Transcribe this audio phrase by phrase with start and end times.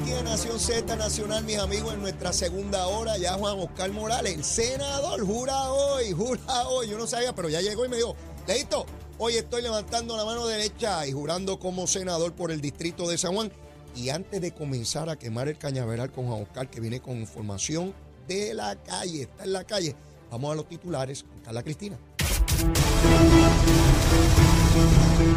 [0.00, 3.16] aquí en Nación Z Nacional, mis amigos, en nuestra segunda hora.
[3.18, 6.88] Ya Juan Oscar Morales, el senador, jura hoy, jura hoy.
[6.88, 8.14] Yo no sabía, pero ya llegó y me dijo,
[8.46, 8.86] Leito,
[9.18, 13.34] hoy estoy levantando la mano derecha y jurando como senador por el distrito de San
[13.34, 13.52] Juan.
[13.94, 17.94] Y antes de comenzar a quemar el cañaveral con Juan Oscar, que viene con información
[18.28, 19.96] de la calle, está en la calle,
[20.30, 21.98] vamos a los titulares con Carla Cristina.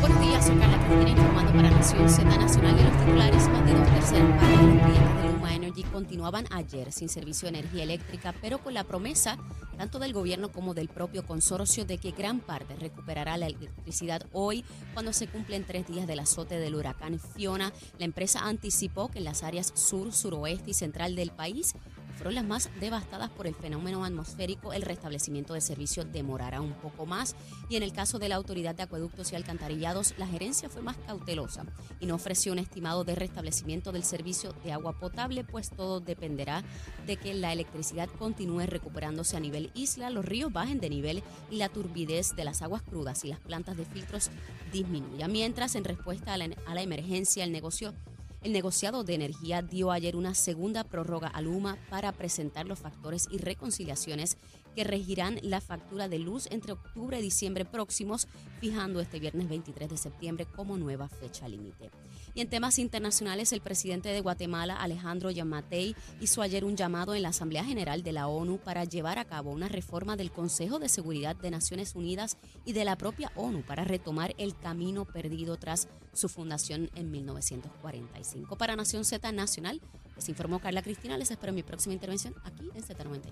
[0.02, 3.48] Buenos días, soy Carla Cristina informando para Nación Z Nacional de los titulares.
[3.48, 7.60] Más de dos terceras de los clientes de Luma Energy continuaban ayer sin servicio de
[7.60, 9.38] energía eléctrica, pero con la promesa
[9.78, 14.66] tanto del gobierno como del propio consorcio de que gran parte recuperará la electricidad hoy
[14.94, 17.72] cuando se cumplen tres días del azote del huracán Fiona.
[17.98, 21.76] La empresa anticipó que en las áreas sur, suroeste y central del país
[22.20, 27.06] fueron las más devastadas por el fenómeno atmosférico, el restablecimiento de servicio demorará un poco
[27.06, 27.34] más
[27.70, 30.98] y en el caso de la Autoridad de Acueductos y Alcantarillados, la gerencia fue más
[30.98, 31.64] cautelosa
[32.02, 36.66] y no ofreció un estimado de restablecimiento del servicio de agua potable, pues todo dependerá
[37.08, 41.56] de que la electricidad continúe recuperándose a nivel isla, los ríos bajen de nivel y
[41.56, 44.30] la turbidez de las aguas crudas y las plantas de filtros
[44.74, 45.30] disminuya.
[45.30, 47.94] Mientras, en respuesta a la, a la emergencia, el negocio
[48.42, 53.28] el negociado de energía dio ayer una segunda prórroga a Luma para presentar los factores
[53.30, 54.38] y reconciliaciones
[54.76, 58.28] que regirán la factura de luz entre octubre y diciembre próximos,
[58.60, 61.92] fijando este viernes 23 de septiembre como nueva fecha límite.
[62.34, 67.24] Y en temas internacionales, el presidente de Guatemala, Alejandro Yamatei, hizo ayer un llamado en
[67.24, 70.90] la Asamblea General de la ONU para llevar a cabo una reforma del Consejo de
[70.90, 75.88] Seguridad de Naciones Unidas y de la propia ONU para retomar el camino perdido tras
[76.14, 78.58] su fundación en 1945.
[78.58, 79.82] Para Nación Z Nacional,
[80.20, 81.18] les informó Carla Cristina.
[81.18, 83.32] Les espero en mi próxima intervención aquí en Z93.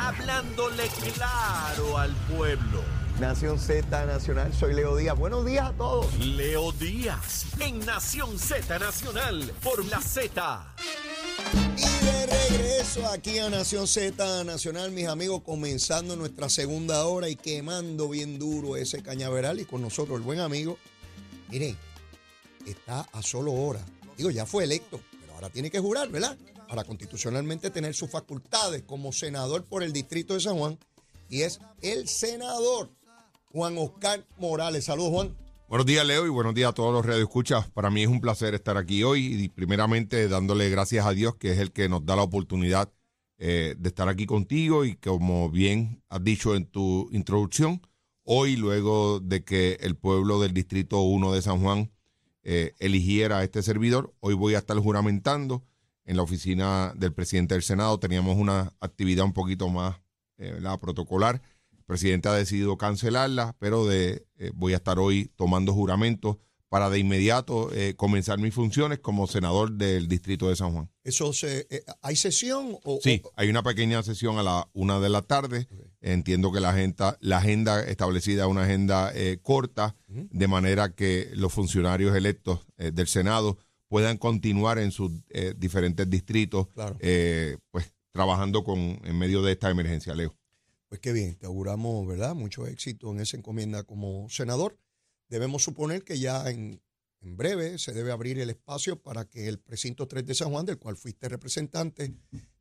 [0.00, 2.82] Hablándole claro al pueblo.
[3.20, 5.16] Nación Z Nacional, soy Leo Díaz.
[5.16, 6.18] Buenos días a todos.
[6.18, 10.74] Leo Díaz, en Nación Z Nacional, por la Z.
[11.76, 17.36] Y de regreso aquí a Nación Z Nacional, mis amigos, comenzando nuestra segunda hora y
[17.36, 19.60] quemando bien duro ese cañaveral.
[19.60, 20.78] Y con nosotros el buen amigo,
[21.48, 21.76] miren,
[22.66, 23.84] está a solo hora.
[24.16, 25.00] Digo, ya fue electo,
[25.34, 26.36] ahora tiene que jurar, ¿verdad?
[26.68, 30.78] Para constitucionalmente tener sus facultades como senador por el distrito de San Juan.
[31.28, 32.90] Y es el senador
[33.52, 34.84] Juan Oscar Morales.
[34.84, 35.36] Saludos, Juan.
[35.68, 37.68] Buenos días, Leo, y buenos días a todos los radioescuchas.
[37.70, 41.52] Para mí es un placer estar aquí hoy y primeramente dándole gracias a Dios, que
[41.52, 42.92] es el que nos da la oportunidad
[43.38, 47.82] eh, de estar aquí contigo y como bien has dicho en tu introducción,
[48.22, 51.90] hoy luego de que el pueblo del Distrito 1 de San Juan
[52.44, 55.64] eh, eligiera a este servidor, hoy voy a estar juramentando
[56.04, 57.98] en la oficina del presidente del Senado.
[57.98, 60.00] Teníamos una actividad un poquito más
[60.36, 61.40] eh, la protocolar.
[61.72, 66.36] El presidente ha decidido cancelarla, pero de, eh, voy a estar hoy tomando juramentos
[66.74, 70.90] para de inmediato eh, comenzar mis funciones como senador del distrito de San Juan.
[71.04, 72.76] Eso se, eh, ¿Hay sesión?
[72.82, 75.68] O, Sí, o- hay una pequeña sesión a la una de la tarde.
[76.00, 81.30] Entiendo que la agenda, la agenda establecida es una agenda eh, corta, de manera que
[81.34, 83.56] los funcionarios electos eh, del Senado
[83.86, 86.96] puedan continuar en sus eh, diferentes distritos, Claro.
[86.98, 90.34] eh, pues trabajando con en medio de esta emergencia, Leo.
[90.88, 92.34] Pues qué bien, te auguramos, ¿verdad?
[92.34, 94.76] Mucho éxito en esa encomienda como senador.
[95.28, 96.80] Debemos suponer que ya en,
[97.20, 100.66] en breve se debe abrir el espacio para que el precinto 3 de San Juan,
[100.66, 102.14] del cual fuiste representante,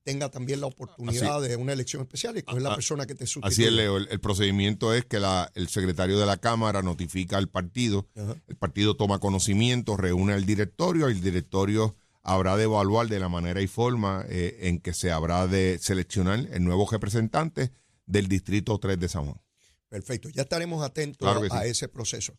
[0.03, 3.25] tenga también la oportunidad de una elección especial y escoger la Ah, persona que te
[3.25, 3.53] sustituye.
[3.53, 3.97] Así es, Leo.
[3.97, 8.35] El, el procedimiento es que la- el secretario de la Cámara notifica al partido, Ajá.
[8.47, 13.61] el partido toma conocimiento, reúne al directorio, el directorio habrá de evaluar de la manera
[13.61, 17.71] y forma eh, en que se habrá de seleccionar el nuevo representante
[18.05, 19.41] del Distrito 3 de San Juan.
[19.89, 21.69] Perfecto, ya estaremos atentos Claro a sí.
[21.69, 22.33] ese proceso.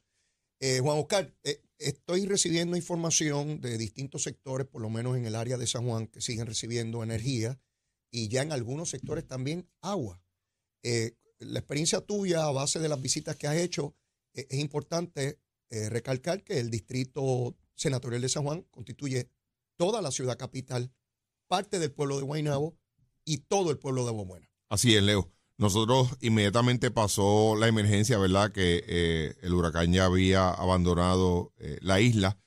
[0.66, 5.34] Eh, Juan Oscar, eh, estoy recibiendo información de distintos sectores, por lo menos en el
[5.34, 7.60] área de San Juan, que siguen recibiendo energía
[8.10, 10.22] y ya en algunos sectores también agua.
[10.82, 13.94] Eh, la experiencia tuya a base de las visitas que has hecho,
[14.32, 15.38] es importante
[15.90, 19.28] recalcar que el distrito senatorial de San Juan constituye
[19.76, 20.94] toda la ciudad capital,
[21.46, 22.78] parte del pueblo de Guaynabo
[23.26, 24.50] y todo el pueblo de Bomuena.
[24.70, 25.30] Así es, Leo.
[25.56, 28.50] Nosotros inmediatamente pasó la emergencia, ¿verdad?
[28.50, 32.38] Que eh, el huracán ya había abandonado eh, la isla.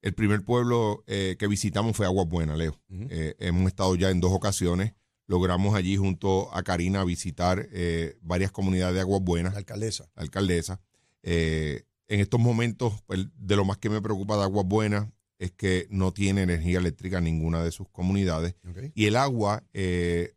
[0.00, 2.76] El primer pueblo eh, que visitamos fue Aguas Buenas, Leo.
[2.90, 4.94] Eh, hemos estado ya en dos ocasiones.
[5.26, 10.08] Logramos allí junto a Karina visitar eh, varias comunidades de Aguas Buenas, La alcaldesa.
[10.14, 10.80] la alcaldesa.
[11.22, 15.50] Eh, en estos momentos, pues, de lo más que me preocupa de Aguas Buenas es
[15.52, 18.54] que no tiene energía eléctrica en ninguna de sus comunidades.
[18.94, 20.34] Y el agua eh,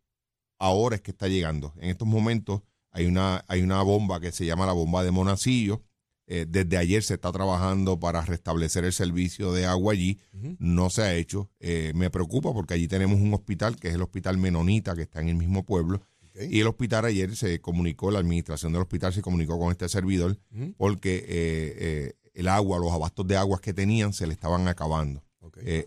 [0.60, 1.74] ahora es que está llegando.
[1.78, 2.62] En estos momentos
[2.92, 5.82] hay una, hay una bomba que se llama la bomba de Monacillo,
[6.28, 10.18] Eh, desde ayer se está trabajando para restablecer el servicio de agua allí.
[10.58, 11.52] No se ha hecho.
[11.60, 15.22] Eh, me preocupa porque allí tenemos un hospital, que es el Hospital Menonita, que está
[15.22, 16.02] en el mismo pueblo.
[16.50, 20.38] Y el hospital ayer se comunicó, la administración del hospital se comunicó con este servidor
[20.78, 25.22] porque eh, el agua, los abastos de aguas que tenían se le estaban acabando.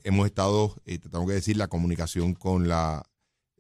[0.05, 3.03] hemos estado, te tengo que decir, la comunicación con la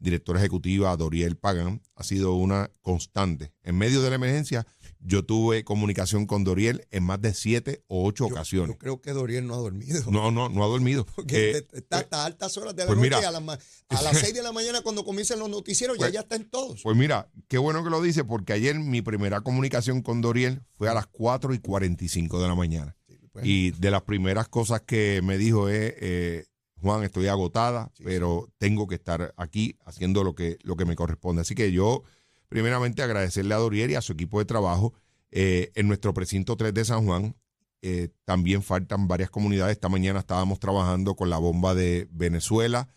[0.00, 3.52] directora ejecutiva Doriel Pagan ha sido una constante.
[3.62, 4.66] En medio de la emergencia,
[5.00, 8.74] yo tuve comunicación con Doriel en más de siete o ocho ocasiones.
[8.74, 10.02] Yo creo que Doriel no ha dormido.
[10.10, 11.06] No, no, no ha dormido.
[11.16, 14.52] Porque eh, está hasta altas horas de la pues noche a, las seis de la
[14.52, 16.82] mañana cuando comiencen los noticieros ya pues ya están todos.
[16.82, 20.88] Pues mira, qué bueno que lo dice porque ayer mi primera comunicación con Doriel fue
[20.88, 22.94] a las 4 y 45 de la mañana.
[23.32, 23.46] Pues.
[23.46, 26.46] y de las primeras cosas que me dijo es, eh,
[26.80, 31.42] Juan, estoy agotada, pero tengo que estar aquí haciendo lo que, lo que me corresponde.
[31.42, 32.02] Así que yo
[32.48, 34.94] primeramente agradecerle a Dorier y a su equipo de trabajo.
[35.30, 37.36] Eh, en nuestro precinto 3 de San Juan
[37.82, 39.72] eh, también faltan varias comunidades.
[39.72, 42.88] Esta mañana estábamos trabajando con la bomba de Venezuela,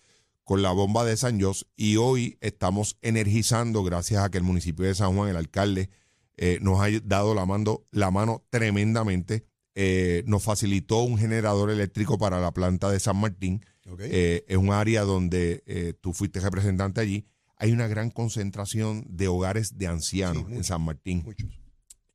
[0.43, 4.85] con la bomba de San José y hoy estamos energizando gracias a que el municipio
[4.85, 5.89] de San Juan, el alcalde,
[6.37, 9.45] eh, nos ha dado la mano, la mano tremendamente.
[10.25, 13.65] nos facilitó un generador eléctrico para la planta de San Martín.
[13.99, 17.25] Es un área donde tú fuiste representante allí
[17.61, 21.23] hay una gran concentración de hogares de ancianos en San Martín.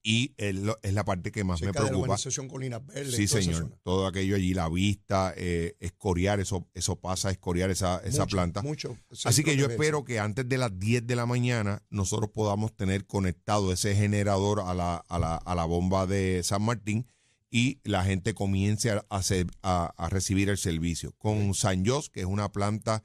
[0.03, 2.17] Y es, la parte que más me preocupa.
[2.17, 3.79] De sí, señor.
[3.85, 8.61] Todo aquello allí, la vista, eh, escoriar, eso, eso pasa a escoriar esa, esa planta.
[8.63, 8.99] Mucho.
[9.25, 13.07] Así que yo espero que antes de las 10 de la mañana nosotros podamos tener
[13.07, 17.07] conectado ese generador a la, a la, a la bomba de San Martín
[17.57, 21.13] y la gente comience a, a, a recibir el servicio.
[21.13, 23.03] Con San Jos, que es una planta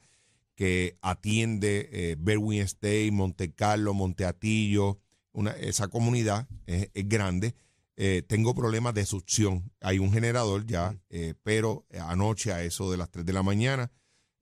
[0.54, 4.98] que atiende eh, Berwin State, Monte Carlo, Monteatillo,
[5.32, 7.54] una, esa comunidad es, grande.
[7.96, 9.72] Eh, tengo problemas de succión.
[9.80, 13.90] Hay un generador ya, eh, pero anoche a eso de las 3 de la mañana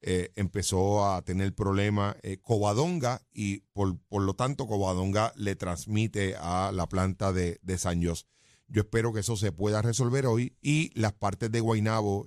[0.03, 6.73] eh, empezó a tener problemas Covadonga y por, por, lo tanto Covadonga le transmite a
[6.75, 8.25] la planta de, de San José.
[8.71, 12.27] Yo espero que eso se pueda resolver hoy y las partes de Guainabo,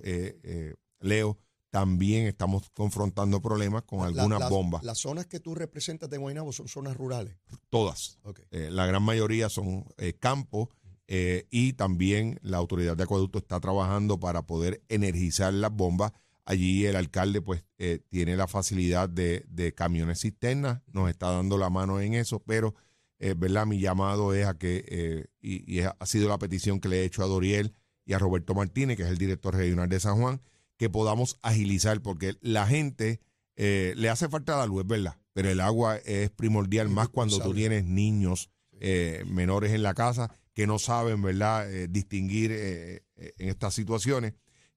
[1.00, 1.38] Leo,
[1.74, 4.84] también estamos confrontando problemas con algunas bombas.
[4.84, 7.36] ¿Las zonas que tú representas de Guaynabo son zonas rurales?
[7.68, 8.20] Todas.
[8.52, 10.68] Eh, la gran mayoría son eh, campos
[11.08, 16.12] eh, y también la autoridad de acueducto está trabajando para poder energizar las bombas.
[16.44, 17.64] Allí el alcalde pues
[18.08, 22.76] tiene la facilidad de, camiones cisternas, nos está dando la mano en eso, pero
[23.18, 23.66] ¿verdad?
[23.66, 27.22] mi llamado es a que, y, y ha sido la petición que le he hecho
[27.22, 27.74] a Doriel
[28.04, 30.40] y a Roberto Martínez, que es el director regional de San Juan,
[30.76, 33.20] que podamos agilizar, porque la gente
[33.56, 35.16] eh, le hace falta la luz, ¿verdad?
[35.32, 38.50] Pero el agua es primordial, más cuando tú tienes niños
[38.80, 44.34] eh, menores en la casa que no saben, ¿verdad?, eh, distinguir en estas situaciones.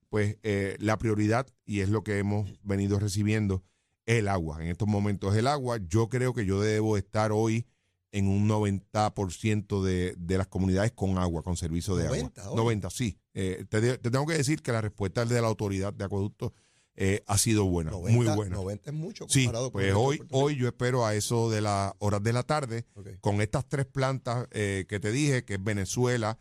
[0.08, 0.38] Pues
[0.78, 3.62] la prioridad, y es lo que hemos venido recibiendo,
[4.06, 4.62] es el agua.
[4.62, 5.78] En estos momentos es el agua.
[5.86, 7.66] Yo creo que yo debo estar hoy
[8.12, 12.32] en un 90% de, de las comunidades con agua, con servicio de agua.
[12.54, 13.18] 90, sí.
[13.34, 16.52] Eh, te, tengo que decir que la respuesta de la autoridad de acueducto
[16.96, 18.56] eh, ha sido buena, muy buena.
[18.56, 22.22] 90 es mucho comparado sí, pues hoy, hoy yo espero a eso de las horas
[22.22, 22.86] de la tarde,
[23.20, 26.38] con estas tres plantas eh, que te dije, que es Venezuela,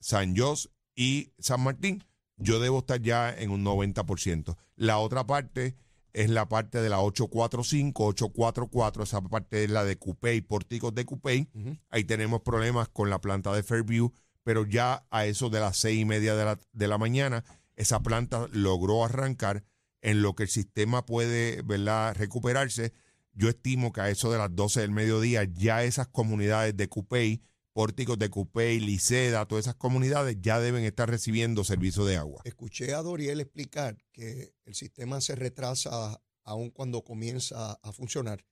[0.00, 2.02] San José y San Martín,
[2.36, 4.56] yo debo estar ya en un 90%.
[4.74, 5.76] La otra parte
[6.12, 11.04] es la parte de la 845, 844, esa parte es la de Cupey, pórticos de
[11.04, 11.48] Cupey.
[11.90, 14.12] Ahí tenemos problemas con la planta de Fairview,
[14.44, 17.44] pero ya a eso de las seis y media de la, de la mañana,
[17.76, 19.64] esa planta logró arrancar
[20.02, 22.14] en lo que el sistema puede ¿verdad?
[22.16, 22.92] recuperarse.
[23.34, 27.42] Yo estimo que a eso de las 12 del mediodía ya esas comunidades de Cupey
[27.72, 32.42] Pórticos de Cupey, Liceda, todas esas comunidades ya deben estar recibiendo servicio de agua.
[32.44, 38.44] Escuché a Doriel explicar que el sistema se retrasa aún cuando comienza a funcionar,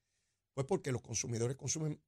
[0.55, 2.01] pues porque los consumidores consumen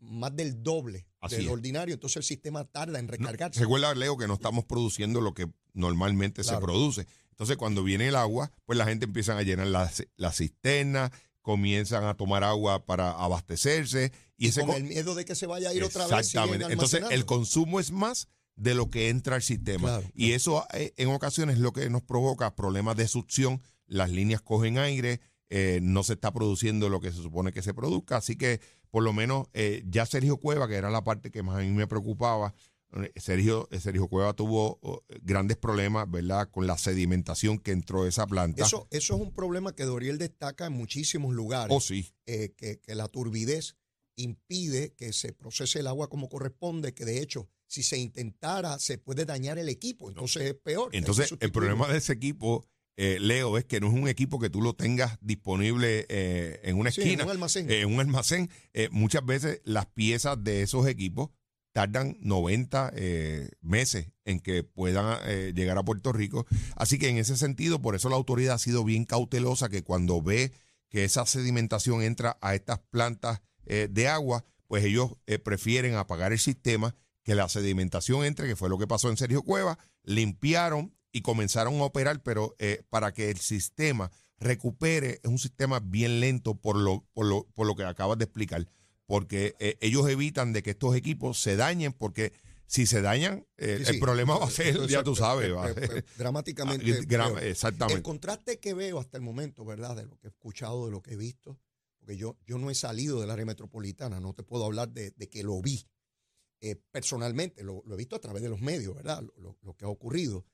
[0.00, 3.60] más del doble del ordinario, entonces el sistema tarda en recargarse.
[3.60, 7.06] recuerda, Leo, que no estamos produciendo lo que normalmente se produce.
[7.30, 12.04] Entonces, cuando viene el agua, pues la gente empieza a llenar las la cisternas, comienzan
[12.04, 14.12] a tomar agua para abastecerse.
[14.38, 16.18] Y, con el miedo de que se vaya a ir otra vez.
[16.18, 16.72] Exactamente.
[16.72, 20.00] Entonces, el consumo es más de lo que entra al sistema.
[20.14, 23.60] y eso eh, en ocasiones es lo que nos provoca problemas de succión.
[23.86, 27.74] Las líneas cogen aire, eh, no se está produciendo lo que se supone que se
[27.74, 28.16] produzca.
[28.16, 31.56] Así que, por lo menos, eh, ya Sergio Cueva, que era la parte que más
[31.56, 32.54] a mí me preocupaba,
[33.16, 38.64] Sergio, Sergio Cueva tuvo oh, grandes problemas, ¿verdad?, con la sedimentación que entró esa planta.
[38.64, 41.74] Eso, eso es un problema que Doriel destaca en muchísimos lugares.
[41.76, 42.10] Oh, sí.
[42.26, 43.76] Eh, que, la turbidez
[44.18, 48.98] impide que se procese el agua como corresponde, que de hecho si se intentara, se
[48.98, 50.08] puede dañar el equipo.
[50.08, 50.88] Entonces es peor.
[50.92, 52.64] Entonces, el problema de ese equipo,
[52.96, 56.78] eh, Leo, es que no es un equipo que tú lo tengas disponible eh, en
[56.78, 57.70] una Sí, esquina, en un almacén.
[57.70, 58.50] eh, en un almacén.
[58.72, 61.28] Eh, muchas veces las piezas de esos equipos
[61.72, 66.46] tardan 90 eh, meses en que puedan eh, llegar a Puerto Rico.
[66.74, 70.22] Así que en ese sentido, por eso la autoridad ha sido bien cautelosa que cuando
[70.22, 70.52] ve
[70.88, 76.32] que esa sedimentación entra a estas plantas eh, de agua, pues ellos eh, prefieren apagar
[76.32, 80.94] el sistema, que la sedimentación entre, que fue lo que pasó en Sergio Cueva, limpiaron
[81.12, 86.20] y comenzaron a operar, pero eh, para que el sistema recupere, es un sistema bien
[86.20, 88.66] lento por lo, por lo, por lo que acabas de explicar,
[89.06, 92.32] porque eh, ellos evitan de que estos equipos se dañen, porque
[92.66, 93.90] si se dañan, eh, Sí, sí.
[93.94, 96.84] el problema va a ser, ya tú es- sabes, es- va a ser- dramáticamente.
[97.06, 97.42] Gra- peor.
[97.42, 98.02] El exactamente.
[98.02, 99.96] contraste que veo hasta el momento, ¿verdad?
[99.96, 101.58] De lo que he escuchado, de lo que he visto,
[102.08, 105.28] porque yo, yo no he salido del área metropolitana, no te puedo hablar de, de
[105.28, 105.86] que lo vi
[106.62, 109.22] eh, personalmente, lo, he visto a través de los medios, ¿verdad?
[109.36, 110.46] Lo, que ha ocurrido.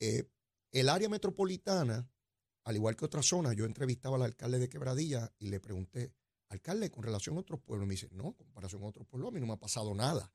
[0.00, 0.30] Eh,
[0.70, 2.06] el área metropolitana,
[2.64, 6.12] al igual que otras zonas, yo entrevistaba al alcalde de Quebradilla y le pregunté,
[6.50, 9.32] alcalde, con relación a otros pueblos, me dice, no, con comparación a otros pueblos, a
[9.32, 10.30] mí no me ha pasado nada,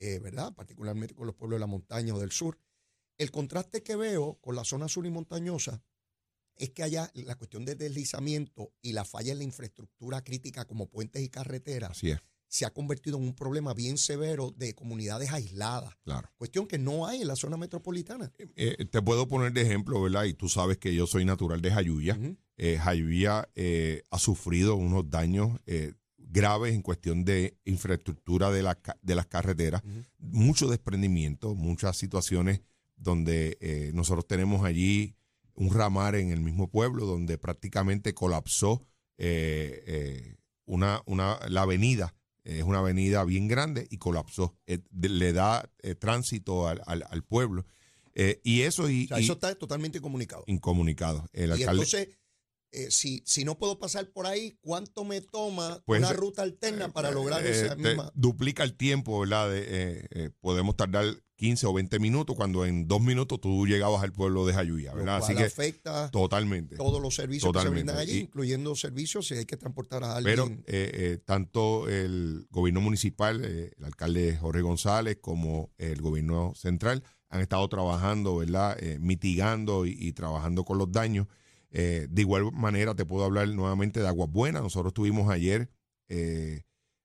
[0.00, 0.52] eh, ¿verdad?
[0.56, 2.58] Particularmente con los pueblos de la montaña o del sur.
[3.16, 5.84] El contraste que veo con la zona sur y montañosa
[6.56, 10.88] es que allá la cuestión de deslizamiento y la falla en la infraestructura crítica como
[10.88, 12.00] puentes y carreteras
[12.48, 15.96] se ha convertido en un problema bien severo de comunidades aisladas.
[16.04, 16.30] claro.
[16.36, 18.32] Cuestión que no hay en la zona metropolitana.
[18.54, 20.24] Eh, te puedo poner de ejemplo, ¿verdad?
[20.24, 22.18] Y tú sabes que yo soy natural de Jayuya.
[22.56, 28.78] Eh, Jayuya eh, ha sufrido unos daños eh, graves en cuestión de infraestructura de, la
[29.02, 29.82] de las carreteras,
[30.18, 32.60] mucho desprendimiento, muchas situaciones
[32.96, 35.14] donde eh, nosotros tenemos allí
[35.56, 38.82] un ramar en el mismo pueblo donde prácticamente colapsó
[39.18, 40.36] eh, eh,
[40.66, 42.14] una, una, la avenida.
[42.44, 44.54] Es una avenida bien grande y colapsó.
[44.66, 47.66] Eh, le da eh, tránsito al, al- al pueblo.
[48.44, 50.42] Y eso y, O sea, y eso está totalmente comunicado.
[50.46, 51.28] incomunicado.
[51.34, 52.08] El Y alcalde, entonces,
[52.76, 56.42] eh, si, si no puedo pasar por ahí, ¿cuánto me toma Pues, una eh, ruta
[56.42, 58.12] alterna para lograr eh, esa te misma?
[58.14, 59.50] duplica el tiempo, ¿verdad?
[59.50, 61.04] De, eh, eh, podemos tardar
[61.36, 64.98] 15 o 20 minutos cuando en dos minutos tú llegabas al pueblo de Jayuya, Lo
[64.98, 65.16] ¿verdad?
[65.18, 66.76] Así que afecta totalmente.
[66.76, 70.18] todos los servicios que se brindan allí, Y- incluyendo servicios si hay que transportar a
[70.22, 70.64] Pero alguien.
[70.66, 77.02] eh, eh, tanto el gobierno municipal, eh, el alcalde Jorge González, como el gobierno central
[77.28, 78.76] han estado trabajando, ¿verdad?
[78.80, 81.26] Eh, mitigando y, y trabajando con los daños.
[81.78, 84.62] Eh, de igual manera, te puedo hablar nuevamente de Aguas Buenas.
[84.62, 85.68] Nosotros estuvimos ayer
[86.08, 86.62] eh,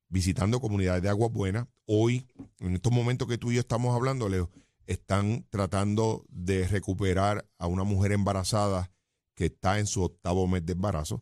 [0.07, 1.67] visitando comunidades de Aguas Buenas.
[1.85, 2.25] Hoy,
[2.59, 4.49] en estos momentos que tú y yo estamos hablando, Leo,
[4.87, 8.89] están tratando de recuperar a una mujer embarazada
[9.35, 11.21] que está en su octavo mes de embarazo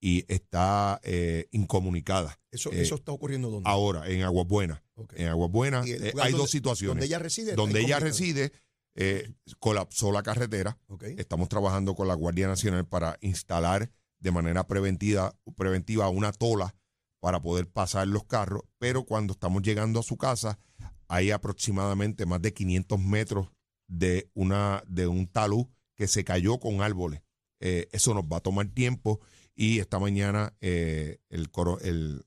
[0.00, 2.40] y está eh, incomunicada.
[2.50, 3.70] eso, eh, eso está ocurriendo donde.
[3.70, 4.82] Ahora, en Aguas Buenas.
[4.96, 5.14] Ok.
[5.16, 6.96] En Aguas Buenas eh, hay dos situaciones.
[6.96, 7.54] Donde ella reside.
[7.54, 8.50] Donde ella reside,
[9.00, 10.76] eh, colapsó la carretera.
[11.18, 16.74] Estamos trabajando con la Guardia Nacional para instalar de manera preventiva, preventiva una tola
[17.20, 20.58] para poder pasar los carros, pero cuando estamos llegando a su casa
[21.06, 23.48] hay aproximadamente más de 500 metros
[23.86, 27.22] de, una, de un talud que se cayó con árboles.
[27.60, 29.20] Eh, eso nos va a tomar tiempo
[29.54, 32.24] y esta mañana eh, el, coro- el,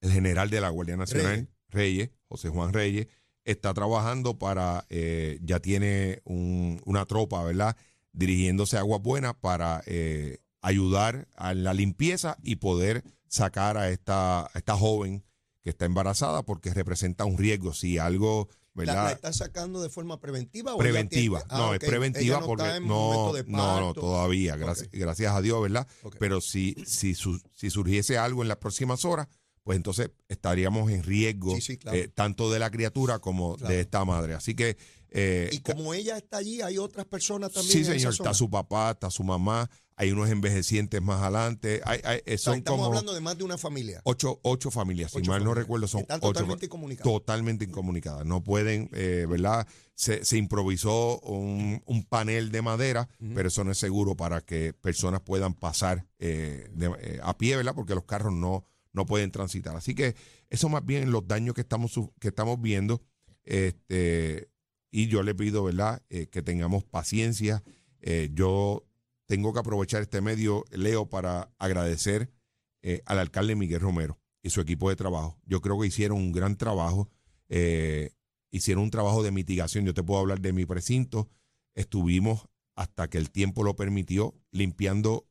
[0.00, 3.06] el general de la Guardia Nacional, Reyes, José Juan Reyes,
[3.44, 7.76] está trabajando para, eh, ya tiene un- una tropa, ¿verdad?
[8.12, 14.46] Dirigiéndose a Aguas Buenas para eh, ayudar a la limpieza y poder sacar a esta,
[14.46, 15.24] a esta joven
[15.62, 17.74] que está embarazada porque representa un riesgo.
[17.74, 19.04] Si algo, ¿La, ¿verdad?
[19.04, 20.74] la están sacando de forma preventiva?
[20.74, 21.40] o ya preventiva.
[21.40, 25.34] tiene- ah, no, es preventiva no porque está no, de no, no, todavía, gracias, gracias
[25.34, 25.86] a Dios, ¿verdad?
[26.18, 29.28] Pero si, si, su- si surgiese algo en las próximas horas,
[29.68, 31.98] pues entonces estaríamos en riesgo Sí, sí, claro.
[31.98, 33.74] eh, tanto de la criatura como Claro.
[33.74, 34.32] de esta madre.
[34.32, 34.78] Así que...
[35.10, 37.70] eh, Y como ella está allí, hay otras personas también.
[37.72, 38.30] sí, en esa señor, zona?
[38.30, 42.38] está su papá, está su mamá, hay unos envejecientes más adelante, hay, hay- eh, O
[42.38, 44.00] sea, son estamos como hablando de más de una familia.
[44.04, 47.04] ocho, ocho familias, si mal no recuerdo, son Están ocho totalmente fa- comunicadas.
[47.12, 48.24] totalmente incomunicadas.
[48.24, 49.66] No pueden, eh, ¿verdad?
[49.94, 54.72] Se, se improvisó un, un panel de madera, pero eso no es seguro para que
[54.72, 57.74] personas puedan pasar de- a pie, ¿verdad?
[57.74, 59.76] Porque los carros no, no pueden transitar.
[59.76, 60.14] Así que
[60.50, 63.02] eso más bien los daños que estamos, que estamos viendo.
[63.44, 64.50] Este,
[64.90, 66.02] y yo le pido, ¿verdad?
[66.08, 67.62] Eh, que tengamos paciencia.
[68.00, 68.86] Eh, yo
[69.26, 72.30] tengo que aprovechar este medio, Leo, para agradecer
[72.82, 75.38] eh, al alcalde Miguel Romero y su equipo de trabajo.
[75.44, 77.10] Yo creo que hicieron un gran trabajo,
[78.50, 79.84] hicieron un trabajo de mitigación.
[79.84, 81.28] Yo te puedo hablar de mi precinto.
[81.74, 85.26] Estuvimos hasta que el tiempo lo permitió limpiando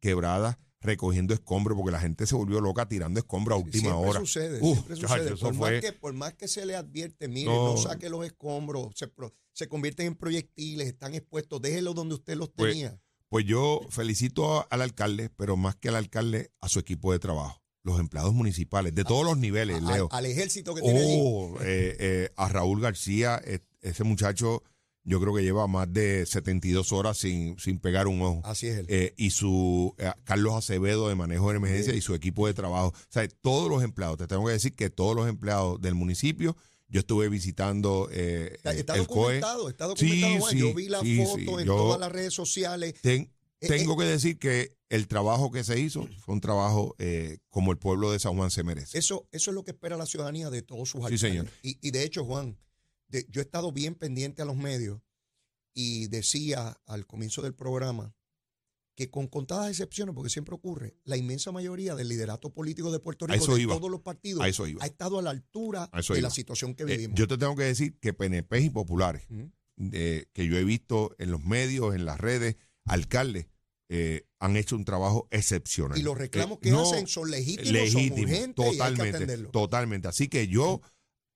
[0.00, 4.20] quebradas, recogiendo escombros, porque la gente se volvió loca tirando escombros a última siempre hora.
[4.20, 5.36] Sucede, siempre sucede.
[5.36, 7.72] Por, fue- más que, por más que se le advierte, mire, No.
[7.72, 9.10] no, saque los escombros, se,
[9.52, 13.00] se convierten en proyectiles, están expuestos, déjenlos donde usted los Pues, tenía.
[13.28, 17.62] Pues yo felicito al alcalde, pero más que al alcalde, a su equipo de trabajo,
[17.82, 20.08] los empleados municipales, de todos los niveles, Leo.
[20.10, 21.18] Al, ejército que tiene allí.
[21.22, 24.62] Oh, eh, eh, a Raúl García, eh, ese muchacho,
[25.04, 28.40] yo creo que lleva más de 72 horas sin, sin pegar un ojo.
[28.44, 28.86] Así es él.
[28.88, 31.98] Eh, y su eh, Carlos Acevedo de manejo de emergencia Sí.
[31.98, 32.88] y su equipo de trabajo.
[32.88, 36.56] O sea, todos los empleados, te tengo que decir que todos los empleados del municipio,
[36.88, 39.40] yo estuve visitando eh, está, está el COE.
[39.40, 40.38] documentado, está Sí, documentado.
[40.40, 40.52] Juan.
[40.52, 42.94] sí, yo vi la sí, foto sí, en yo- todas las redes sociales.
[43.00, 46.94] Ten- Eh, tengo eh, que decir que el trabajo que se hizo fue un trabajo
[46.98, 48.98] eh, como el pueblo de San Juan se merece.
[48.98, 51.20] Eso, eso es lo que espera la ciudadanía de todos sus Sí, alcaldes.
[51.20, 51.46] señor.
[51.62, 52.56] Y, y de hecho, Juan,
[53.10, 55.00] de- yo he estado bien pendiente a los medios
[55.74, 58.14] y decía al comienzo del programa
[58.96, 63.26] que con contadas excepciones, porque siempre ocurre, la inmensa mayoría del liderato político de Puerto
[63.26, 63.74] Rico, de iba.
[63.74, 66.20] todos los partidos, ha estado a la altura A de iba.
[66.20, 67.18] la situación que Eh, vivimos.
[67.18, 69.26] yo te tengo que decir que PNP y populares,
[69.92, 73.46] eh, que yo he visto en los medios, en las redes, alcaldes,
[73.88, 75.96] eh, han hecho un trabajo excepcional.
[75.98, 78.76] y los reclamos Eh, que no, hacen son legítimos, legítimo, son urgentes y hay que
[78.78, 79.52] totalmente, atenderlos.
[79.52, 80.08] totalmente.
[80.08, 80.80] Así que yo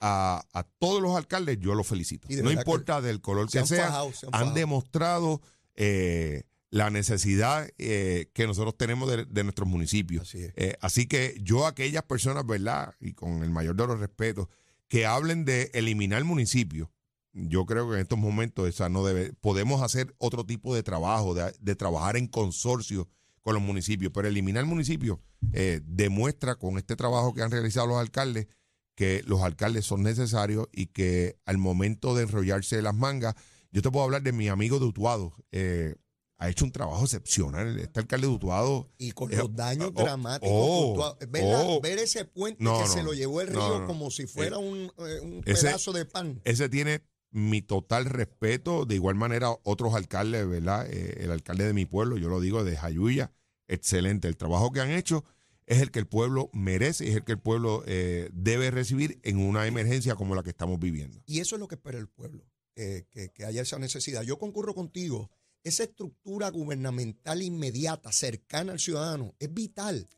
[0.06, 2.28] a, a todos los alcaldes yo los felicito.
[2.42, 4.52] No importa del color que sea, fajado, han fajado.
[4.52, 5.40] demostrado
[5.76, 10.28] eh, la necesidad eh, que nosotros tenemos de, de nuestros municipios.
[10.28, 10.46] Así.
[10.56, 12.94] Eh, así que yo aquellas personas, ¿verdad?
[13.00, 14.48] Y con el mayor de los respetos,
[14.88, 16.88] que hablen de eliminar municipios,
[17.32, 21.34] yo creo que en estos momentos esa no debe, podemos hacer otro tipo de trabajo,
[21.34, 23.08] de, de trabajar en consorcio
[23.40, 25.18] con los municipios, pero eliminar municipios
[25.52, 28.46] eh, demuestra con este trabajo que han realizado los alcaldes
[28.94, 33.34] que los alcaldes son necesarios y que al momento de enrollarse las mangas,
[33.72, 35.96] yo te puedo hablar de mi amigo de Utuado, eh,
[36.38, 40.02] ha hecho un trabajo excepcional, este alcalde de Utuado Y con Eh, los daños oh,
[40.02, 40.50] dramáticos.
[40.52, 41.80] oh, ver, la- oh.
[41.80, 43.86] ver ese puente No, que no, se lo llevó el río no.
[43.86, 46.40] como si fuera un, eh, un ese- pedazo de pan.
[46.44, 48.84] ese tiene mi total respeto.
[48.84, 50.86] De igual manera, otros alcaldes, ¿verdad?
[50.88, 53.32] Eh, el alcalde de mi pueblo, yo lo digo, de Jayuya,
[53.66, 54.28] excelente.
[54.28, 55.24] El trabajo que han hecho
[55.66, 59.38] es el que el pueblo merece, es el que el pueblo eh, debe recibir en
[59.38, 61.22] una emergencia como la que estamos viviendo.
[61.26, 62.44] Y eso es lo que espera el pueblo,
[62.76, 64.22] eh, que, que haya esa necesidad.
[64.22, 65.30] Yo concurro contigo.
[65.62, 70.10] Esa estructura gubernamental inmediata, cercana al ciudadano, es vital.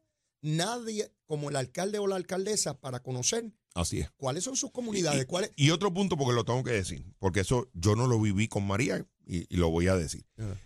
[0.42, 4.10] Nadie como el alcalde o la alcaldesa para conocer Así es.
[4.16, 5.52] cuáles son sus comunidades, cuáles...
[5.54, 8.66] Y otro punto, porque lo tengo que decir, porque eso yo no lo viví con
[8.66, 10.24] María y, y lo voy a decir.
[10.36, 10.56] Ajá.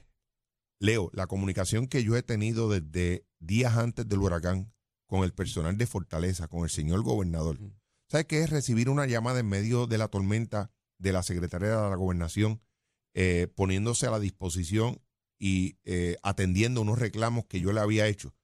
[0.81, 4.73] Leo, la comunicación que yo he tenido desde días antes del huracán
[5.07, 7.59] con el personal de Fortaleza, con el señor gobernador.
[8.09, 11.91] ¿sabes qué es recibir una llamada en medio de la tormenta de la Secretaría de
[11.91, 12.63] la Gobernación,
[13.15, 15.03] eh, poniéndose a la disposición
[15.39, 18.35] y eh, atendiendo unos reclamos que yo le había hecho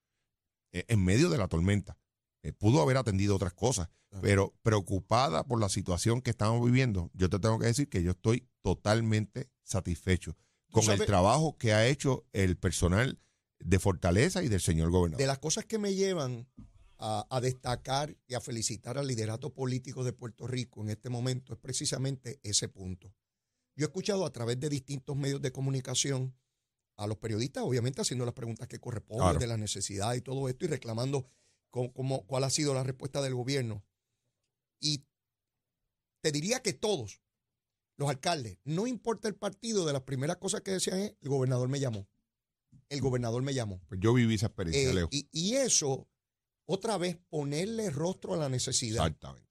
[0.72, 1.99] eh, en medio de la tormenta?
[2.42, 3.88] Eh, pudo haber atendido otras cosas,
[4.20, 8.11] pero preocupada por la situación que estamos viviendo, yo te tengo que decir que yo
[8.11, 10.37] estoy totalmente satisfecho
[10.70, 13.18] con el trabajo que ha hecho el personal
[13.59, 15.20] de Fortaleza y del señor gobernador.
[15.20, 16.48] De las cosas que me llevan
[16.98, 21.52] a, a destacar y a felicitar al liderato político de Puerto Rico en este momento
[21.52, 23.12] es precisamente ese punto.
[23.76, 26.35] Yo he escuchado a través de distintos medios de comunicación
[26.96, 29.38] a los periodistas, obviamente haciendo las preguntas que corresponden Claro.
[29.38, 31.26] de la necesidad y todo esto y reclamando
[31.70, 33.85] cómo- cómo- cuál ha sido la respuesta del gobierno.
[34.81, 35.05] Y
[36.22, 37.20] te diría que todos,
[37.96, 41.68] los alcaldes, no importa el partido, de las primeras cosas que decían es, el gobernador
[41.68, 42.06] me llamó.
[42.88, 43.80] El gobernador me llamó.
[43.88, 45.09] Pues yo viví esa experiencia, Eh, Leo.
[45.11, 46.09] y, y eso,
[46.66, 49.04] otra vez, ponerle rostro a la necesidad.
[49.06, 49.46] Exactamente.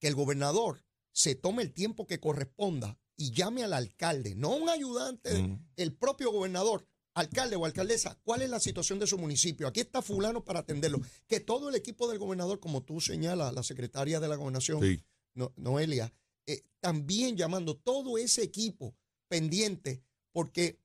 [0.00, 4.56] Que el gobernador se tome el tiempo que corresponda y llame al alcalde, no a
[4.56, 5.66] un ayudante, Mm.
[5.76, 9.66] el propio gobernador, alcalde o alcaldesa, cuál es la situación de su municipio.
[9.66, 11.00] Aquí está fulano para atenderlo.
[11.26, 15.02] Que todo el equipo del gobernador, como tú señalas, la secretaria de la gobernación, Sí.
[15.34, 16.12] no- Noelia,
[16.48, 18.96] eh, también llamando todo ese equipo
[19.28, 20.78] pendiente, porque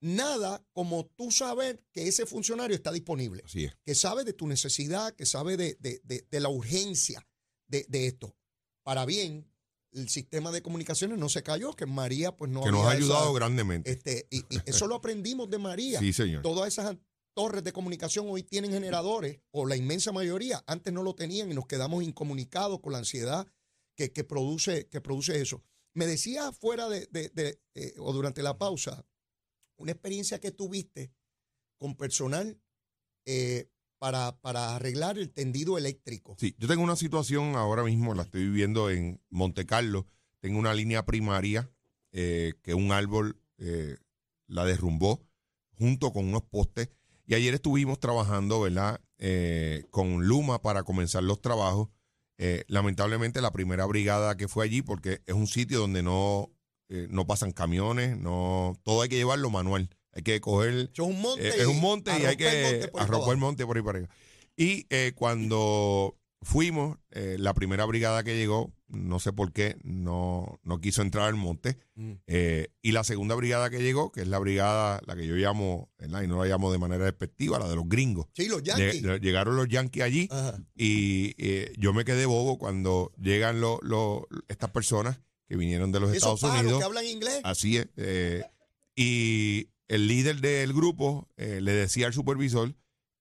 [0.00, 3.76] nada como tú saber que ese funcionario está disponible Así es.
[3.84, 7.26] que sabe de tu necesidad, que sabe de, de- de- de la urgencia
[7.68, 8.36] de, de esto.
[8.82, 9.50] Para bien,
[9.92, 12.96] el sistema de comunicaciones no se cayó, que María pues no que nos ha esa-
[12.98, 13.90] ayudado grandemente.
[13.92, 16.00] este, y, y eso lo aprendimos de María.
[16.00, 16.42] sí, señor.
[16.42, 16.96] Todas esas
[17.32, 21.54] torres de comunicación hoy tienen generadores, o la inmensa mayoría, antes no lo tenían y
[21.54, 23.46] nos quedamos incomunicados con la ansiedad
[23.94, 25.62] que, produce, que produce eso.
[25.92, 27.08] Me decía fuera de,
[27.74, 29.06] eh, o durante la pausa,
[29.76, 31.12] una experiencia que tuviste
[31.78, 32.58] con personal
[33.26, 36.36] eh, para, para arreglar el tendido eléctrico.
[36.38, 40.06] Sí, yo tengo una situación ahora mismo, la estoy viviendo en Monte Carlo.
[40.40, 41.70] Tengo una línea primaria
[42.12, 43.96] eh, que un árbol eh,
[44.46, 45.26] la derrumbó
[45.76, 46.90] junto con unos postes
[47.26, 49.00] Y ayer estuvimos trabajando, ¿verdad?
[49.90, 51.88] Con Luma para comenzar los trabajos.
[52.38, 56.50] Eh, lamentablemente la primera brigada que fue allí, porque es un sitio donde no,
[56.88, 59.88] eh, no pasan camiones, no todo hay que llevarlo manual.
[60.12, 60.90] Hay que coger...
[60.92, 61.48] Es un monte.
[61.48, 64.14] Eh, es un monte y hay que monte arropar el monte por ahí para arriba.
[64.56, 70.60] Y eh, cuando fuimos, eh, la primera brigada que llegó, no sé por qué, no,
[70.62, 71.78] no quiso entrar al monte.
[71.96, 72.12] Mm.
[72.26, 75.90] Eh, y la segunda brigada que llegó, que es la brigada, la que yo llamo,
[75.98, 76.22] ¿verdad?
[76.22, 78.26] y no la llamo de manera despectiva, la de los gringos.
[78.34, 79.02] Sí, los Yankees.
[79.02, 80.58] lle- llegaron los yankees allí Ajá.
[80.76, 86.00] y eh, yo me quedé bobo cuando llegan lo- lo- estas personas que vinieron de
[86.00, 86.78] los Esos Estados Unidos.
[86.78, 87.40] que hablan inglés.
[87.42, 87.88] Así es.
[87.96, 88.42] eh,
[88.96, 92.74] y el líder del grupo eh, le decía al supervisor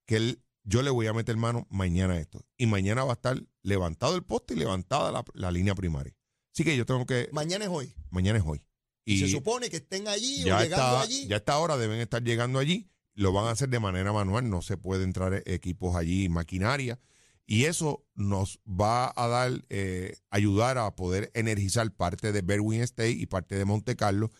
[0.05, 2.45] que él, yo le voy a meter mano mañana a esto.
[2.57, 6.15] Y mañana va a estar levantado el poste y levantada la, la línea primaria.
[6.53, 7.29] Así que yo tengo que.
[7.31, 7.93] Mañana es hoy.
[8.09, 8.63] Mañana es hoy.
[9.05, 11.27] Y, se supone que estén allí o llegando está, allí.
[11.27, 12.89] ya está ahora, deben estar llegando allí.
[13.15, 14.49] Lo van a hacer de manera manual.
[14.49, 16.99] No se puede entrar equipos allí, maquinaria.
[17.45, 23.11] Y eso nos va a dar, eh, ayudar a poder energizar parte de Berwin State
[23.11, 24.31] y parte de Monte Carlo.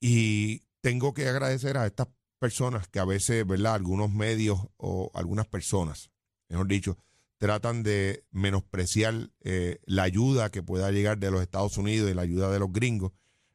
[0.00, 2.08] Y tengo que agradecer a estas
[2.42, 3.74] personas que a veces, ¿verdad?
[3.74, 6.10] Algunos medios o algunas personas,
[6.48, 6.98] mejor dicho,
[7.38, 12.22] tratan de menospreciar eh, la ayuda que pueda llegar de los Estados Unidos y la
[12.22, 13.12] ayuda de los gringos.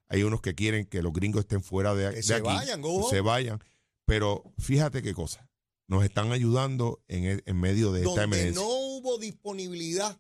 [0.08, 2.82] Hay unos que quieren que los gringos estén fuera de, Que de se aquí, vayan,
[3.10, 3.60] se vayan.
[4.06, 5.50] Pero fíjate qué cosa,
[5.88, 8.62] nos están ayudando en, e- en medio de esta emergencia.
[8.62, 10.18] no hubo disponibilidad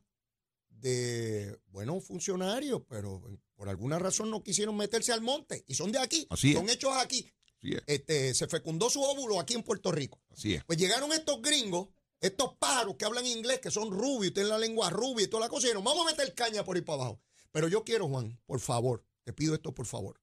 [0.70, 3.22] de buenos funcionarios, pero
[3.56, 6.58] por alguna razón no quisieron meterse al monte y son de aquí, Así es.
[6.58, 7.30] son hechos aquí.
[7.62, 10.20] Es, Este, se fecundó su óvulo aquí en Puerto Rico.
[10.32, 10.64] así es.
[10.66, 11.90] Pues llegaron estos gringos,
[12.22, 15.50] estos pájaros que hablan inglés, que son rubios, tienen la lengua rubia y toda la
[15.50, 17.22] cosa, y dijeron, vamos a meter caña por ahí para abajo.
[17.52, 20.20] Pero yo quiero, Juan, por favor, te pido esto por favor,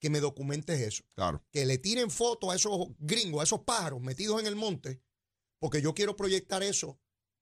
[0.00, 1.42] que me documentes eso Claro.
[1.50, 5.00] que le tiren fotos a esos gringos, a esos pájaros metidos en el monte,
[5.58, 6.98] porque yo quiero proyectar eso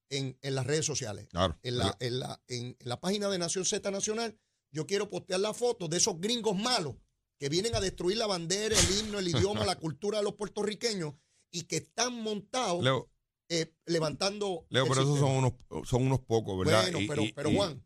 [0.09, 1.27] en, en las redes sociales.
[1.29, 1.57] Claro.
[1.63, 4.37] En la, en, la, en, en la página de Nación Z Nacional,
[4.71, 6.95] yo quiero postear la foto de esos gringos malos
[7.43, 11.13] que vienen a destruir la bandera, el himno, el idioma, la cultura de los puertorriqueños
[11.51, 13.11] y que están montados Leo,
[13.49, 14.65] eh, levantando.
[14.69, 15.53] Leo pero esos son unos,
[15.89, 16.83] son unos pocos, ¿verdad?
[16.83, 17.83] Bueno, Y- pero, y- pero y- Juan,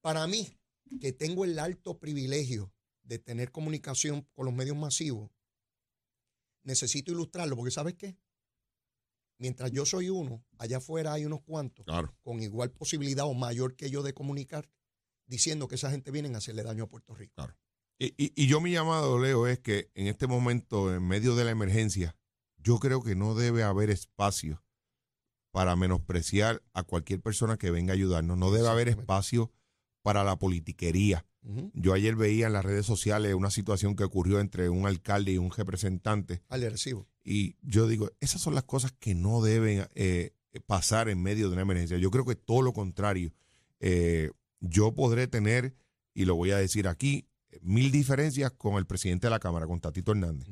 [0.00, 0.58] para mí,
[1.02, 5.30] que tengo el alto privilegio de tener comunicación con los medios masivos,
[6.62, 8.16] necesito ilustrarlo, porque ¿sabes qué?
[9.36, 12.16] Mientras yo soy uno, allá afuera hay unos cuantos Claro.
[12.22, 14.66] con igual posibilidad o mayor que yo de comunicar,
[15.26, 17.34] diciendo que esa gente viene a hacerle daño a Puerto Rico.
[17.98, 21.44] Y, y- y yo mi llamado, Leo, es que en este momento, en medio de
[21.44, 22.16] la emergencia,
[22.58, 24.62] yo creo que no debe haber espacio
[25.50, 28.38] para menospreciar a cualquier persona que venga a ayudarnos.
[28.38, 29.50] No debe haber espacio
[30.02, 31.26] para la politiquería.
[31.74, 35.38] Yo ayer veía en las redes sociales una situación que ocurrió entre un alcalde y
[35.38, 37.08] un representante Al recibo.
[37.24, 40.30] y yo digo, esas son las cosas que no deben eh,
[40.66, 41.98] pasar en medio de una emergencia.
[41.98, 43.32] Yo creo que todo lo contrario.
[43.80, 45.74] Eh, yo podré tener,
[46.14, 47.26] y lo voy a decir aquí,
[47.60, 50.48] mil diferencias con el presidente de la Cámara, con Tatito Hernández.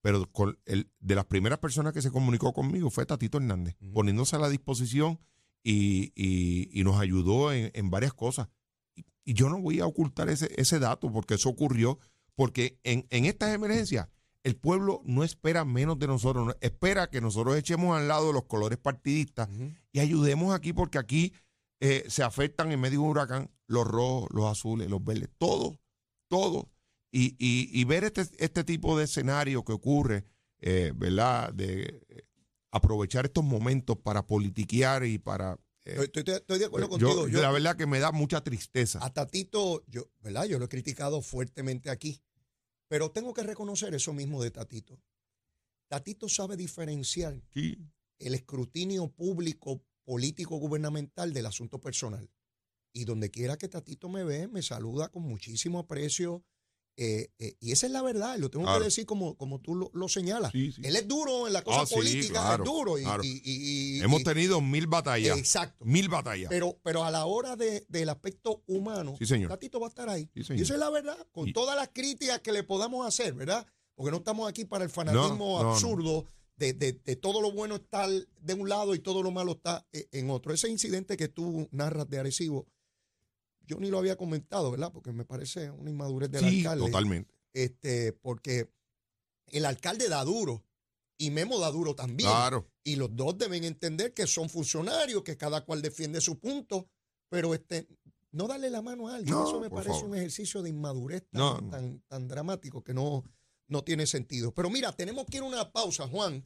[0.00, 4.34] Pero con el, de las primeras personas que se comunicó conmigo fue Tatito Hernández, poniéndose
[4.36, 5.20] a la disposición
[5.62, 8.48] y, y- y nos ayudó en, en varias cosas.
[8.96, 11.98] Y, y yo no voy a ocultar ese, ese dato porque eso ocurrió,
[12.34, 14.08] porque en, en estas emergencias
[14.42, 18.46] el pueblo no espera menos de nosotros, no- espera que nosotros echemos al lado los
[18.46, 19.48] colores partidistas
[19.92, 21.32] y ayudemos aquí porque aquí
[21.78, 25.78] eh, se afectan en medio de un huracán los rojos, los azules, los verdes, todo,
[26.36, 26.70] todo.
[27.10, 30.24] Y, y- y ver este, este tipo de escenario que ocurre,
[30.60, 31.52] eh, ¿verdad?
[31.52, 32.22] De eh,
[32.70, 35.58] aprovechar estos momentos para politiquear y para...
[35.84, 37.28] eh, Estoy, estoy- estoy de acuerdo yo- contigo.
[37.28, 38.98] Yo- la verdad que me da mucha tristeza.
[39.04, 40.46] A Tatito, yo, ¿verdad?
[40.46, 42.22] Yo lo he criticado fuertemente aquí,
[42.88, 44.98] pero tengo que reconocer eso mismo de Tatito.
[45.88, 47.76] Tatito sabe diferenciar Sí,
[48.20, 52.30] el escrutinio público, político, gubernamental del asunto personal.
[52.92, 56.44] Y donde quiera que Tatito me ve, me saluda con muchísimo aprecio.
[56.98, 58.80] eh, eh, y esa es la verdad, lo tengo Claro.
[58.80, 60.52] que decir como, como tú lo, lo señalas.
[60.52, 60.82] sí, sí.
[60.84, 62.98] Él es duro en la cosa Ah, sí, política, claro, es duro.
[62.98, 63.24] Y, claro.
[63.24, 65.38] y- y- y- Hemos tenido mil batallas.
[65.38, 65.82] Exacto.
[65.86, 66.50] Mil batallas.
[66.50, 69.48] Pero, pero a la hora de- del aspecto humano, señor.
[69.48, 70.28] Tatito va a estar ahí.
[70.34, 73.66] Y eso es la verdad, con todas las críticas que le podamos hacer, ¿verdad?
[73.94, 75.72] Porque no estamos aquí para el fanatismo No, no, no.
[75.72, 79.52] absurdo De, de- de todo lo bueno está de un lado y todo lo malo
[79.52, 80.52] está eh, en otro.
[80.52, 82.66] Ese incidente que tú narras de Arecibo,
[83.66, 84.92] yo ni lo había comentado, ¿verdad?
[84.92, 86.86] Porque me parece una inmadurez del sí, alcalde.
[86.86, 87.34] totalmente.
[87.52, 88.70] Este, porque
[89.48, 90.64] el alcalde da duro
[91.18, 92.28] y Memo da duro también.
[92.28, 92.68] Claro.
[92.84, 96.88] Y los dos deben entender que son funcionarios, que cada cual defiende su punto,
[97.28, 97.86] pero este,
[98.32, 99.34] no darle la mano a alguien.
[99.34, 100.06] No, Eso me parece favor.
[100.10, 101.70] un ejercicio de inmadurez tan, No, no.
[101.70, 103.22] tan, tan dramático que no,
[103.68, 104.52] no tiene sentido.
[104.52, 106.44] Pero mira, tenemos que ir a una pausa, Juan.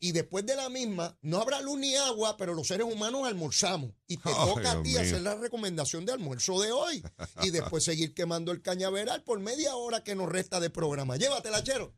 [0.00, 3.92] Y después de la misma no habrá luz ni agua, pero los seres humanos almorzamos.
[4.08, 5.00] Y te toca a ti mío.
[5.00, 7.04] hacer la recomendación de almuerzo de hoy
[7.42, 11.16] y después seguir quemando el cañaveral por media hora que nos resta de programa.
[11.16, 11.94] Llévatela, chero.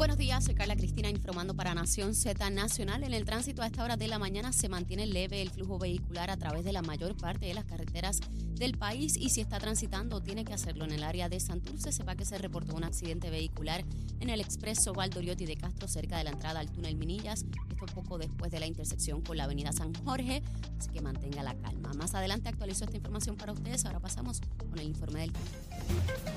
[0.00, 3.04] Buenos días, soy Carla Cristina informando para Nación Z Nacional.
[3.04, 6.30] En el tránsito a esta hora de la mañana se mantiene leve el flujo vehicular
[6.30, 8.20] a través de la mayor parte de las carreteras
[8.54, 11.92] del país y si está transitando tiene que hacerlo en el área de Santurce.
[11.92, 13.84] Sepa que se reportó un accidente vehicular
[14.20, 17.44] en el expreso Valdoriotti de Castro cerca de la entrada al túnel Minillas.
[17.68, 20.42] Esto poco después de la intersección con la avenida San Jorge,
[20.78, 21.92] así que mantenga la calma.
[21.92, 23.84] Más adelante actualizo esta información para ustedes.
[23.84, 26.29] Ahora pasamos con el informe del tiempo.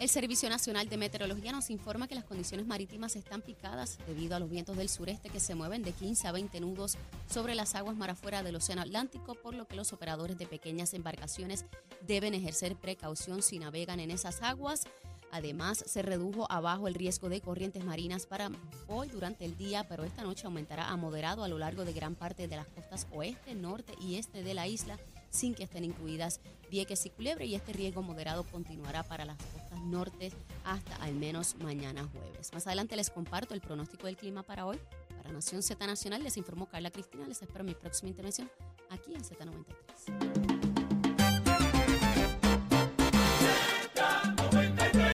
[0.00, 4.40] El Servicio Nacional de Meteorología nos informa que las condiciones marítimas están picadas debido a
[4.40, 6.96] los vientos del sureste que se mueven de 15 a 20 nudos
[7.28, 10.94] sobre las aguas mar afuera del Océano Atlántico, por lo que los operadores de pequeñas
[10.94, 11.66] embarcaciones
[12.06, 14.84] deben ejercer precaución si navegan en esas aguas.
[15.32, 18.50] Además, se redujo abajo el riesgo de corrientes marinas para
[18.88, 22.14] hoy durante el día, pero esta noche aumentará a moderado a lo largo de gran
[22.14, 24.98] parte de las costas oeste, norte y este de la isla,
[25.30, 26.40] sin que estén incluidas
[26.70, 30.32] Vieques y Culebre, y este riesgo moderado continuará para las costas norte
[30.64, 32.52] hasta al menos mañana jueves.
[32.52, 34.78] Más adelante les comparto el pronóstico del clima para hoy.
[35.16, 37.26] Para Nación Z Nacional les informó Carla Cristina.
[37.26, 38.50] Les espero en mi próxima intervención
[38.90, 40.39] aquí en Z93.